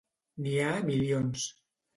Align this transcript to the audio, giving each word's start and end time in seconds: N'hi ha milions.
N'hi 0.45 0.55
ha 0.69 0.71
milions. 0.87 1.47